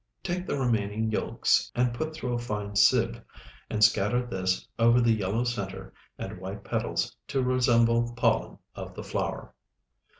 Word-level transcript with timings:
Take 0.23 0.47
the 0.47 0.57
remaining 0.57 1.11
yolks 1.11 1.71
and 1.75 1.93
put 1.93 2.11
through 2.15 2.33
a 2.33 2.39
fine 2.39 2.75
sieve, 2.75 3.21
and 3.69 3.83
scatter 3.83 4.25
this 4.25 4.67
over 4.79 4.99
the 4.99 5.13
yellow 5.13 5.43
center 5.43 5.93
and 6.17 6.39
white 6.39 6.63
petals 6.63 7.15
to 7.27 7.43
resemble 7.43 8.13
pollen 8.15 8.57
of 8.73 8.95
the 8.95 9.03
flower. 9.03 9.53